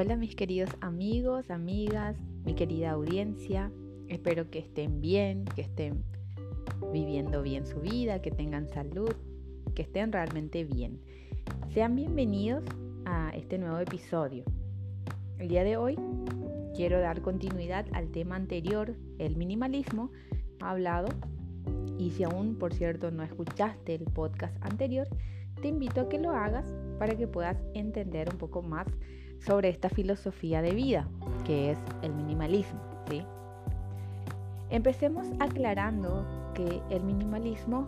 Hola 0.00 0.14
mis 0.14 0.36
queridos 0.36 0.70
amigos, 0.80 1.50
amigas, 1.50 2.16
mi 2.44 2.54
querida 2.54 2.92
audiencia. 2.92 3.72
Espero 4.06 4.48
que 4.48 4.60
estén 4.60 5.00
bien, 5.00 5.44
que 5.56 5.62
estén 5.62 6.04
viviendo 6.92 7.42
bien 7.42 7.66
su 7.66 7.80
vida, 7.80 8.22
que 8.22 8.30
tengan 8.30 8.68
salud, 8.68 9.12
que 9.74 9.82
estén 9.82 10.12
realmente 10.12 10.62
bien. 10.62 11.00
Sean 11.74 11.96
bienvenidos 11.96 12.62
a 13.06 13.32
este 13.34 13.58
nuevo 13.58 13.80
episodio. 13.80 14.44
El 15.40 15.48
día 15.48 15.64
de 15.64 15.76
hoy 15.76 15.96
quiero 16.76 17.00
dar 17.00 17.20
continuidad 17.20 17.84
al 17.90 18.12
tema 18.12 18.36
anterior, 18.36 18.94
el 19.18 19.34
minimalismo, 19.34 20.12
hablado. 20.60 21.08
Y 21.98 22.10
si 22.10 22.22
aún, 22.22 22.54
por 22.54 22.72
cierto, 22.72 23.10
no 23.10 23.24
escuchaste 23.24 23.96
el 23.96 24.04
podcast 24.04 24.54
anterior, 24.64 25.08
te 25.60 25.66
invito 25.66 26.02
a 26.02 26.08
que 26.08 26.20
lo 26.20 26.30
hagas 26.30 26.72
para 27.00 27.16
que 27.16 27.26
puedas 27.26 27.56
entender 27.74 28.28
un 28.30 28.38
poco 28.38 28.62
más 28.62 28.86
sobre 29.40 29.68
esta 29.68 29.88
filosofía 29.88 30.62
de 30.62 30.72
vida, 30.72 31.08
que 31.44 31.70
es 31.70 31.78
el 32.02 32.12
minimalismo. 32.12 32.80
¿sí? 33.08 33.22
Empecemos 34.70 35.26
aclarando 35.38 36.24
que 36.54 36.82
el 36.90 37.02
minimalismo 37.02 37.84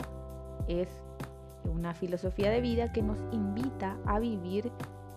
es 0.67 0.89
una 1.65 1.93
filosofía 1.93 2.49
de 2.49 2.61
vida 2.61 2.91
que 2.91 3.01
nos 3.01 3.19
invita 3.31 3.97
a 4.05 4.19
vivir 4.19 4.71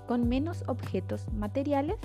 con 0.07 0.29
menos 0.29 0.65
objetos 0.67 1.27
materiales, 1.33 1.97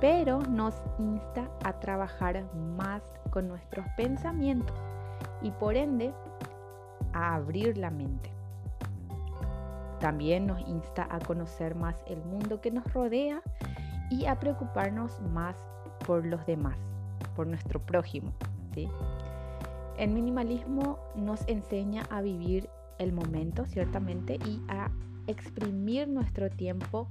pero 0.00 0.40
nos 0.40 0.74
insta 0.98 1.48
a 1.64 1.78
trabajar 1.78 2.44
más 2.76 3.02
con 3.30 3.46
nuestros 3.46 3.86
pensamientos 3.96 4.76
y 5.42 5.50
por 5.52 5.76
ende 5.76 6.12
a 7.12 7.34
abrir 7.34 7.78
la 7.78 7.90
mente. 7.90 8.41
También 10.02 10.48
nos 10.48 10.60
insta 10.68 11.06
a 11.08 11.20
conocer 11.20 11.76
más 11.76 11.94
el 12.08 12.20
mundo 12.24 12.60
que 12.60 12.72
nos 12.72 12.92
rodea 12.92 13.40
y 14.10 14.26
a 14.26 14.40
preocuparnos 14.40 15.20
más 15.32 15.54
por 16.04 16.26
los 16.26 16.44
demás, 16.44 16.76
por 17.36 17.46
nuestro 17.46 17.78
prójimo. 17.78 18.32
El 19.96 20.10
minimalismo 20.10 20.98
nos 21.14 21.46
enseña 21.46 22.02
a 22.10 22.20
vivir 22.20 22.68
el 22.98 23.12
momento, 23.12 23.64
ciertamente, 23.64 24.40
y 24.44 24.60
a 24.66 24.90
exprimir 25.28 26.08
nuestro 26.08 26.50
tiempo 26.50 27.06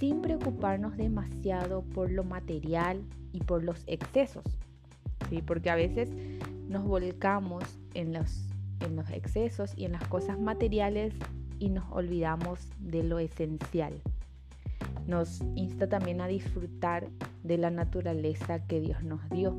sin 0.00 0.20
preocuparnos 0.20 0.96
demasiado 0.96 1.82
por 1.94 2.10
lo 2.10 2.24
material 2.24 3.04
y 3.30 3.38
por 3.38 3.62
los 3.62 3.84
excesos. 3.86 4.42
¿sí? 5.30 5.42
Porque 5.42 5.70
a 5.70 5.76
veces 5.76 6.10
nos 6.68 6.82
volcamos 6.82 7.62
en 7.94 8.12
los, 8.12 8.48
en 8.80 8.96
los 8.96 9.08
excesos 9.10 9.74
y 9.76 9.84
en 9.84 9.92
las 9.92 10.08
cosas 10.08 10.40
materiales 10.40 11.14
y 11.62 11.68
nos 11.68 11.84
olvidamos 11.92 12.58
de 12.80 13.04
lo 13.04 13.20
esencial. 13.20 13.92
Nos 15.06 15.42
insta 15.54 15.88
también 15.88 16.20
a 16.20 16.26
disfrutar 16.26 17.06
de 17.44 17.56
la 17.56 17.70
naturaleza 17.70 18.66
que 18.66 18.80
Dios 18.80 19.04
nos 19.04 19.20
dio, 19.30 19.56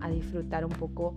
a 0.00 0.10
disfrutar 0.10 0.64
un 0.64 0.72
poco 0.72 1.12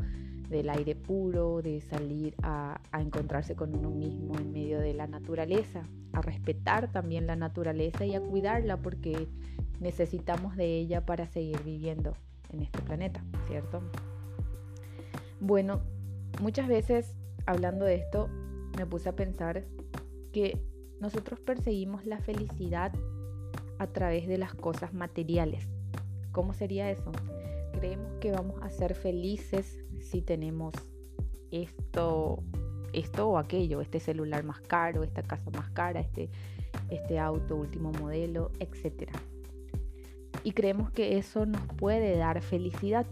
del 0.50 0.70
aire 0.70 0.94
puro, 0.94 1.62
de 1.62 1.80
salir 1.80 2.36
a, 2.44 2.82
encontrarse 3.00 3.56
con 3.56 3.74
uno 3.78 3.90
mismo 3.90 4.38
en 4.38 4.52
medio 4.52 4.80
de 4.80 4.94
la 4.94 5.08
naturaleza, 5.08 5.84
a 6.12 6.22
respetar 6.22 6.92
también 6.92 7.28
la 7.28 7.38
naturaleza 7.38 8.06
y 8.06 8.14
a 8.14 8.20
cuidarla 8.20 8.76
porque 8.76 9.30
necesitamos 9.80 10.58
de 10.58 10.80
ella 10.80 11.06
para 11.06 11.28
seguir 11.28 11.64
viviendo 11.64 12.14
en 12.50 12.62
este 12.62 12.82
planeta, 12.82 13.24
¿cierto? 13.48 13.82
Bueno, 15.40 15.80
muchas 16.42 16.68
veces 16.68 17.16
hablando 17.46 17.86
de 17.86 17.96
esto 17.96 18.28
me 18.78 18.86
puse 18.86 19.08
a 19.08 19.16
pensar 19.16 19.64
que 20.36 20.60
nosotros 21.00 21.40
perseguimos 21.40 22.06
la 22.06 22.20
felicidad 22.20 22.92
a 23.80 23.88
través 23.88 24.28
de 24.28 24.38
las 24.38 24.54
cosas 24.54 24.94
materiales. 24.94 25.66
¿Cómo 26.34 26.54
sería 26.54 26.92
eso? 26.92 27.14
Creemos 27.72 28.12
que 28.20 28.34
vamos 28.34 28.62
a 28.62 28.70
ser 28.70 28.96
felices 28.96 29.80
si 30.02 30.22
tenemos 30.22 30.74
esto, 31.52 32.44
esto 32.92 33.30
o 33.30 33.38
aquello, 33.38 33.80
este 33.80 34.02
celular 34.02 34.44
más 34.44 34.60
caro, 34.60 35.06
esta 35.06 35.24
casa 35.24 35.50
más 35.52 35.70
cara, 35.70 36.02
este, 36.02 36.30
este 36.90 37.18
auto 37.18 37.56
último 37.56 37.94
modelo, 37.94 38.52
etc. 38.60 39.10
Y 40.44 40.52
creemos 40.52 40.92
que 40.92 41.18
eso 41.18 41.46
nos 41.46 41.62
puede 41.78 42.18
dar 42.18 42.42
felicidad, 42.42 43.06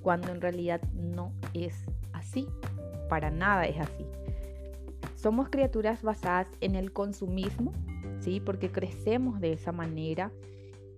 cuando 0.00 0.32
en 0.32 0.40
realidad 0.40 0.80
no 0.94 1.30
es 1.52 1.84
así, 2.14 2.48
para 3.10 3.30
nada 3.30 3.66
es 3.66 3.78
así. 3.78 4.06
Somos 5.24 5.48
criaturas 5.48 6.02
basadas 6.02 6.48
en 6.60 6.74
el 6.74 6.92
consumismo, 6.92 7.72
¿sí? 8.20 8.40
Porque 8.40 8.70
crecemos 8.70 9.40
de 9.40 9.54
esa 9.54 9.72
manera 9.72 10.30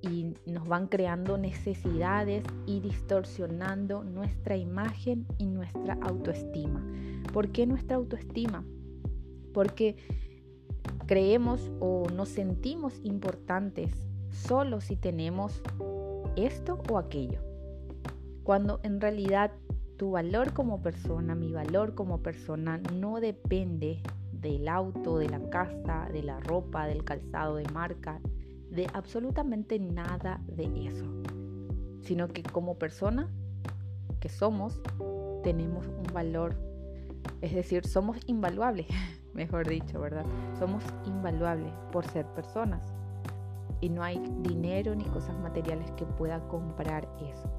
y 0.02 0.34
nos 0.46 0.66
van 0.66 0.88
creando 0.88 1.38
necesidades 1.38 2.42
y 2.66 2.80
distorsionando 2.80 4.02
nuestra 4.02 4.56
imagen 4.56 5.28
y 5.38 5.46
nuestra 5.46 5.96
autoestima. 6.02 6.84
¿Por 7.32 7.52
qué 7.52 7.66
nuestra 7.68 7.98
autoestima? 7.98 8.64
Porque 9.54 9.94
creemos 11.06 11.70
o 11.78 12.08
nos 12.12 12.28
sentimos 12.28 12.98
importantes 13.04 13.92
solo 14.30 14.80
si 14.80 14.96
tenemos 14.96 15.62
esto 16.34 16.82
o 16.90 16.98
aquello. 16.98 17.42
Cuando 18.42 18.80
en 18.82 19.00
realidad 19.00 19.52
tu 19.96 20.10
valor 20.10 20.52
como 20.52 20.82
persona, 20.82 21.36
mi 21.36 21.52
valor 21.52 21.94
como 21.94 22.24
persona 22.24 22.78
no 22.92 23.20
depende 23.20 24.02
del 24.46 24.68
auto, 24.68 25.18
de 25.18 25.28
la 25.28 25.40
casa, 25.50 26.08
de 26.12 26.22
la 26.22 26.38
ropa, 26.38 26.86
del 26.86 27.04
calzado 27.04 27.56
de 27.56 27.68
marca, 27.72 28.20
de 28.70 28.88
absolutamente 28.94 29.78
nada 29.78 30.40
de 30.46 30.86
eso, 30.86 31.04
sino 32.02 32.28
que 32.28 32.42
como 32.44 32.78
persona 32.78 33.28
que 34.20 34.28
somos, 34.28 34.80
tenemos 35.42 35.86
un 35.88 36.12
valor, 36.12 36.54
es 37.40 37.54
decir, 37.54 37.86
somos 37.86 38.18
invaluables, 38.26 38.86
mejor 39.34 39.68
dicho, 39.68 40.00
¿verdad? 40.00 40.24
Somos 40.58 40.84
invaluables 41.06 41.72
por 41.90 42.06
ser 42.06 42.24
personas 42.26 42.82
y 43.80 43.88
no 43.88 44.02
hay 44.02 44.22
dinero 44.42 44.94
ni 44.94 45.04
cosas 45.04 45.36
materiales 45.40 45.90
que 45.92 46.06
pueda 46.06 46.40
comprar 46.48 47.08
eso. 47.20 47.50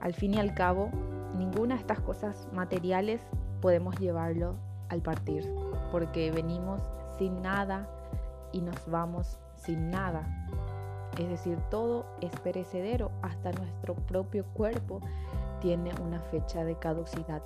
Al 0.00 0.14
fin 0.14 0.34
y 0.34 0.38
al 0.38 0.52
cabo, 0.54 0.90
ninguna 1.38 1.76
de 1.76 1.80
estas 1.80 2.00
cosas 2.00 2.48
materiales 2.52 3.20
podemos 3.60 3.98
llevarlo 3.98 4.56
al 4.88 5.00
partir, 5.02 5.52
porque 5.90 6.30
venimos 6.30 6.80
sin 7.18 7.42
nada 7.42 7.88
y 8.52 8.60
nos 8.60 8.88
vamos 8.88 9.38
sin 9.56 9.90
nada. 9.90 10.24
Es 11.18 11.28
decir, 11.28 11.58
todo 11.70 12.06
es 12.20 12.32
perecedero, 12.40 13.10
hasta 13.22 13.52
nuestro 13.52 13.94
propio 13.94 14.44
cuerpo 14.54 15.00
tiene 15.60 15.92
una 16.02 16.20
fecha 16.20 16.64
de 16.64 16.76
caducidad. 16.76 17.42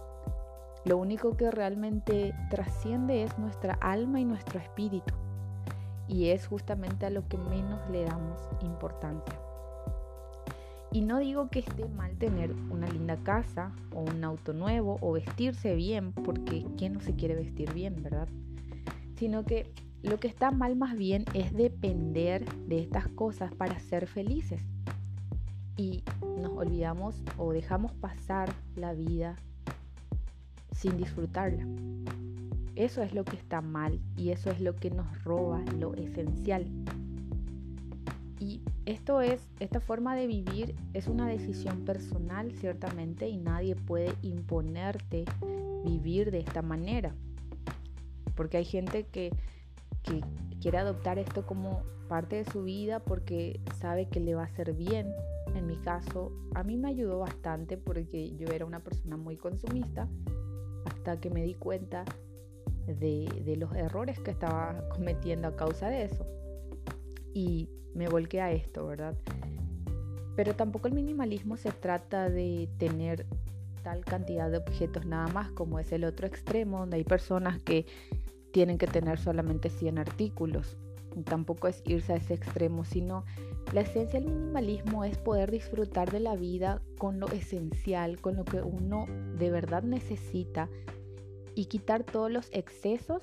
Lo 0.84 0.96
único 0.96 1.36
que 1.36 1.50
realmente 1.50 2.34
trasciende 2.50 3.24
es 3.24 3.38
nuestra 3.38 3.74
alma 3.74 4.20
y 4.20 4.24
nuestro 4.24 4.58
espíritu. 4.58 5.14
Y 6.06 6.30
es 6.30 6.46
justamente 6.46 7.04
a 7.04 7.10
lo 7.10 7.28
que 7.28 7.36
menos 7.36 7.80
le 7.90 8.04
damos 8.04 8.40
importancia. 8.62 9.38
Y 10.90 11.02
no 11.02 11.18
digo 11.18 11.50
que 11.50 11.58
esté 11.58 11.86
mal 11.86 12.16
tener 12.16 12.52
una 12.70 12.88
linda 12.88 13.16
casa 13.16 13.72
o 13.94 14.00
un 14.00 14.24
auto 14.24 14.52
nuevo 14.54 14.98
o 15.00 15.12
vestirse 15.12 15.74
bien, 15.74 16.12
porque 16.12 16.64
¿quién 16.78 16.94
no 16.94 17.00
se 17.00 17.14
quiere 17.14 17.34
vestir 17.34 17.72
bien, 17.74 18.02
verdad? 18.02 18.28
Sino 19.16 19.44
que 19.44 19.70
lo 20.02 20.18
que 20.18 20.28
está 20.28 20.50
mal 20.50 20.76
más 20.76 20.96
bien 20.96 21.24
es 21.34 21.52
depender 21.52 22.44
de 22.66 22.80
estas 22.80 23.08
cosas 23.08 23.54
para 23.54 23.78
ser 23.80 24.06
felices. 24.06 24.62
Y 25.76 26.02
nos 26.40 26.52
olvidamos 26.52 27.22
o 27.36 27.52
dejamos 27.52 27.92
pasar 27.92 28.52
la 28.74 28.94
vida 28.94 29.36
sin 30.72 30.96
disfrutarla. 30.96 31.66
Eso 32.76 33.02
es 33.02 33.12
lo 33.12 33.24
que 33.24 33.36
está 33.36 33.60
mal 33.60 34.00
y 34.16 34.30
eso 34.30 34.50
es 34.50 34.60
lo 34.60 34.76
que 34.76 34.90
nos 34.90 35.24
roba 35.24 35.62
lo 35.78 35.94
esencial. 35.94 36.64
Esto 38.88 39.20
es, 39.20 39.46
esta 39.60 39.80
forma 39.80 40.16
de 40.16 40.26
vivir 40.26 40.74
es 40.94 41.08
una 41.08 41.28
decisión 41.28 41.84
personal, 41.84 42.52
ciertamente, 42.52 43.28
y 43.28 43.36
nadie 43.36 43.76
puede 43.76 44.14
imponerte 44.22 45.26
vivir 45.84 46.30
de 46.30 46.38
esta 46.38 46.62
manera. 46.62 47.14
Porque 48.34 48.56
hay 48.56 48.64
gente 48.64 49.04
que, 49.04 49.30
que 50.02 50.22
quiere 50.62 50.78
adoptar 50.78 51.18
esto 51.18 51.44
como 51.44 51.82
parte 52.08 52.36
de 52.36 52.50
su 52.50 52.62
vida 52.62 53.00
porque 53.00 53.60
sabe 53.78 54.08
que 54.08 54.20
le 54.20 54.34
va 54.34 54.44
a 54.44 54.46
hacer 54.46 54.72
bien. 54.72 55.12
En 55.54 55.66
mi 55.66 55.76
caso, 55.76 56.32
a 56.54 56.62
mí 56.62 56.78
me 56.78 56.88
ayudó 56.88 57.18
bastante 57.18 57.76
porque 57.76 58.34
yo 58.36 58.48
era 58.48 58.64
una 58.64 58.80
persona 58.80 59.18
muy 59.18 59.36
consumista 59.36 60.08
hasta 60.86 61.20
que 61.20 61.28
me 61.28 61.42
di 61.42 61.52
cuenta 61.52 62.06
de, 62.86 63.28
de 63.44 63.56
los 63.56 63.70
errores 63.74 64.18
que 64.18 64.30
estaba 64.30 64.82
cometiendo 64.88 65.46
a 65.46 65.56
causa 65.56 65.90
de 65.90 66.04
eso. 66.04 66.26
Y 67.34 67.68
me 67.94 68.08
volqué 68.08 68.40
a 68.40 68.52
esto, 68.52 68.86
¿verdad? 68.86 69.16
Pero 70.36 70.54
tampoco 70.54 70.88
el 70.88 70.94
minimalismo 70.94 71.56
se 71.56 71.72
trata 71.72 72.30
de 72.30 72.68
tener 72.78 73.26
tal 73.82 74.04
cantidad 74.04 74.50
de 74.50 74.58
objetos 74.58 75.06
nada 75.06 75.28
más 75.28 75.50
como 75.50 75.78
es 75.78 75.92
el 75.92 76.04
otro 76.04 76.26
extremo, 76.26 76.80
donde 76.80 76.96
hay 76.96 77.04
personas 77.04 77.60
que 77.62 77.86
tienen 78.52 78.78
que 78.78 78.86
tener 78.86 79.18
solamente 79.18 79.70
100 79.70 79.98
artículos. 79.98 80.76
tampoco 81.24 81.66
es 81.66 81.82
irse 81.84 82.12
a 82.12 82.16
ese 82.16 82.34
extremo, 82.34 82.84
sino 82.84 83.24
la 83.72 83.80
esencia 83.80 84.20
del 84.20 84.30
minimalismo 84.30 85.04
es 85.04 85.18
poder 85.18 85.50
disfrutar 85.50 86.12
de 86.12 86.20
la 86.20 86.36
vida 86.36 86.80
con 86.96 87.18
lo 87.18 87.26
esencial, 87.28 88.20
con 88.20 88.36
lo 88.36 88.44
que 88.44 88.62
uno 88.62 89.06
de 89.36 89.50
verdad 89.50 89.82
necesita 89.82 90.68
y 91.54 91.64
quitar 91.64 92.04
todos 92.04 92.30
los 92.30 92.48
excesos, 92.52 93.22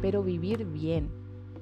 pero 0.00 0.24
vivir 0.24 0.64
bien, 0.64 1.10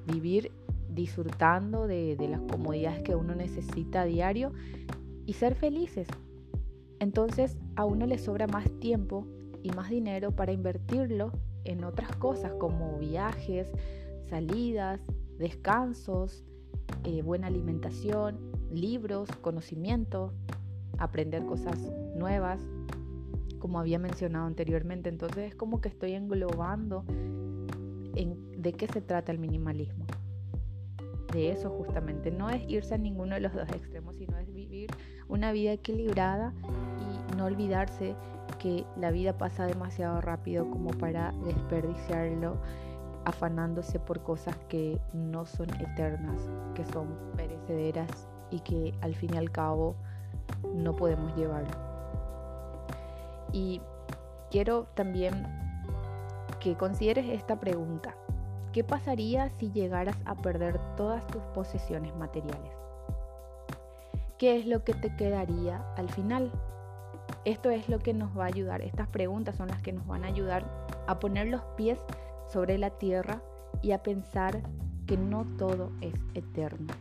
vivir 0.06 0.50
disfrutando 0.92 1.86
de, 1.86 2.16
las 2.28 2.40
comodidades 2.40 3.02
que 3.02 3.14
uno 3.14 3.34
necesita 3.34 4.02
a 4.02 4.04
diario 4.04 4.52
y 5.26 5.34
ser 5.34 5.54
felices. 5.54 6.08
Entonces 6.98 7.56
a 7.76 7.84
uno 7.84 8.06
le 8.06 8.18
sobra 8.18 8.46
más 8.46 8.70
tiempo 8.80 9.26
y 9.62 9.70
más 9.70 9.90
dinero 9.90 10.32
para 10.32 10.52
invertirlo 10.52 11.32
en 11.64 11.84
otras 11.84 12.14
cosas 12.16 12.52
como 12.54 12.98
viajes, 12.98 13.68
salidas, 14.28 15.00
descansos, 15.38 16.44
eh, 17.04 17.22
buena 17.22 17.46
alimentación, 17.46 18.38
libros, 18.72 19.28
conocimiento, 19.40 20.32
aprender 20.98 21.44
cosas 21.44 21.78
nuevas, 22.14 22.60
como 23.58 23.78
había 23.78 23.98
mencionado 23.98 24.46
anteriormente. 24.46 25.08
Entonces 25.08 25.50
es 25.50 25.54
como 25.54 25.80
que 25.80 25.88
estoy 25.88 26.12
englobando 26.12 27.04
en 27.08 28.50
de 28.60 28.72
qué 28.72 28.86
se 28.86 29.00
trata 29.00 29.32
el 29.32 29.38
minimalismo. 29.38 30.04
De 31.32 31.50
eso 31.50 31.70
justamente, 31.70 32.30
no 32.30 32.50
es 32.50 32.62
irse 32.68 32.94
a 32.94 32.98
ninguno 32.98 33.34
de 33.34 33.40
los 33.40 33.52
dos 33.52 33.68
extremos, 33.68 34.16
sino 34.16 34.36
es 34.38 34.52
vivir 34.52 34.90
una 35.28 35.52
vida 35.52 35.72
equilibrada 35.72 36.52
y 36.98 37.36
no 37.36 37.44
olvidarse 37.44 38.16
que 38.58 38.84
la 38.96 39.10
vida 39.10 39.38
pasa 39.38 39.66
demasiado 39.66 40.20
rápido 40.20 40.68
como 40.68 40.90
para 40.90 41.32
desperdiciarlo 41.44 42.56
afanándose 43.24 43.98
por 44.00 44.22
cosas 44.22 44.56
que 44.68 45.00
no 45.12 45.46
son 45.46 45.68
eternas, 45.80 46.48
que 46.74 46.84
son 46.86 47.08
perecederas 47.36 48.28
y 48.50 48.60
que 48.60 48.94
al 49.00 49.14
fin 49.14 49.34
y 49.34 49.38
al 49.38 49.50
cabo 49.50 49.94
no 50.74 50.96
podemos 50.96 51.36
llevar. 51.36 51.64
Y 53.52 53.80
quiero 54.50 54.84
también 54.94 55.46
que 56.60 56.76
consideres 56.76 57.26
esta 57.28 57.58
pregunta. 57.58 58.14
¿Qué 58.72 58.84
pasaría 58.84 59.50
si 59.50 59.72
llegaras 59.72 60.16
a 60.26 60.36
perder 60.36 60.78
todas 60.96 61.26
tus 61.26 61.42
posesiones 61.54 62.14
materiales? 62.14 62.72
¿Qué 64.38 64.56
es 64.56 64.66
lo 64.66 64.84
que 64.84 64.94
te 64.94 65.14
quedaría 65.16 65.84
al 65.96 66.08
final? 66.08 66.52
Esto 67.44 67.70
es 67.70 67.88
lo 67.88 67.98
que 67.98 68.14
nos 68.14 68.36
va 68.38 68.44
a 68.44 68.46
ayudar, 68.46 68.80
estas 68.80 69.08
preguntas 69.08 69.56
son 69.56 69.68
las 69.68 69.82
que 69.82 69.92
nos 69.92 70.06
van 70.06 70.24
a 70.24 70.28
ayudar 70.28 70.64
a 71.08 71.18
poner 71.18 71.48
los 71.48 71.62
pies 71.76 71.98
sobre 72.48 72.78
la 72.78 72.90
tierra 72.90 73.42
y 73.82 73.90
a 73.90 74.02
pensar 74.04 74.62
que 75.06 75.16
no 75.16 75.44
todo 75.58 75.90
es 76.00 76.14
eterno. 76.34 76.94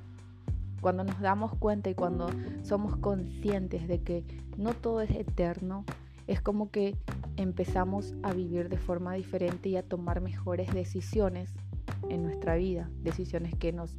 Cuando 0.82 1.04
nos 1.04 1.20
damos 1.20 1.54
cuenta 1.56 1.92
y 1.92 1.94
cuando 1.94 2.30
somos 2.64 2.96
conscientes 2.96 3.88
de 3.88 4.02
que 4.02 4.24
no 4.58 4.74
todo 4.74 5.02
es 5.02 5.12
eterno, 5.12 5.86
es 6.26 6.42
como 6.42 6.72
que 6.72 6.96
empezamos 7.40 8.16
a 8.22 8.34
vivir 8.34 8.68
de 8.68 8.78
forma 8.78 9.14
diferente 9.14 9.70
y 9.70 9.78
a 9.78 9.84
tomar 9.84 10.20
mejores 10.20 10.74
decisiones 10.74 11.56
en 12.10 12.22
nuestra 12.22 12.58
vida, 12.58 12.90
decisiones 13.02 13.56
que 13.56 13.72
nos 13.72 13.96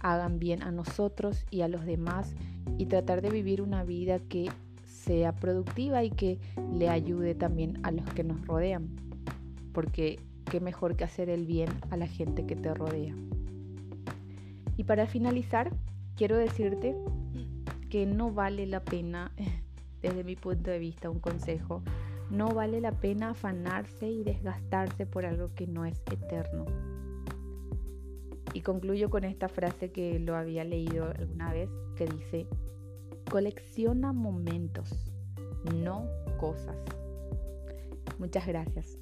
hagan 0.00 0.38
bien 0.38 0.62
a 0.62 0.70
nosotros 0.70 1.44
y 1.50 1.62
a 1.62 1.68
los 1.68 1.84
demás 1.84 2.36
y 2.78 2.86
tratar 2.86 3.20
de 3.20 3.30
vivir 3.30 3.62
una 3.62 3.82
vida 3.82 4.20
que 4.20 4.48
sea 4.84 5.34
productiva 5.34 6.04
y 6.04 6.10
que 6.10 6.38
le 6.72 6.88
ayude 6.88 7.34
también 7.34 7.80
a 7.82 7.90
los 7.90 8.04
que 8.10 8.22
nos 8.22 8.46
rodean, 8.46 8.88
porque 9.72 10.20
qué 10.48 10.60
mejor 10.60 10.94
que 10.94 11.02
hacer 11.02 11.30
el 11.30 11.46
bien 11.46 11.70
a 11.90 11.96
la 11.96 12.06
gente 12.06 12.46
que 12.46 12.54
te 12.54 12.72
rodea. 12.72 13.14
Y 14.76 14.84
para 14.84 15.08
finalizar, 15.08 15.72
quiero 16.14 16.36
decirte 16.36 16.94
que 17.90 18.06
no 18.06 18.30
vale 18.30 18.66
la 18.66 18.84
pena, 18.84 19.32
desde 20.00 20.22
mi 20.22 20.36
punto 20.36 20.70
de 20.70 20.78
vista, 20.78 21.10
un 21.10 21.18
consejo, 21.18 21.82
no 22.30 22.48
vale 22.48 22.80
la 22.80 22.92
pena 22.92 23.30
afanarse 23.30 24.08
y 24.08 24.22
desgastarse 24.22 25.06
por 25.06 25.24
algo 25.24 25.54
que 25.54 25.66
no 25.66 25.84
es 25.84 26.02
eterno. 26.10 26.66
Y 28.52 28.60
concluyo 28.62 29.10
con 29.10 29.24
esta 29.24 29.48
frase 29.48 29.90
que 29.90 30.18
lo 30.18 30.36
había 30.36 30.64
leído 30.64 31.10
alguna 31.10 31.52
vez, 31.52 31.70
que 31.96 32.06
dice, 32.06 32.46
colecciona 33.30 34.12
momentos, 34.12 35.12
no 35.74 36.06
cosas. 36.38 36.76
Muchas 38.18 38.46
gracias. 38.46 38.98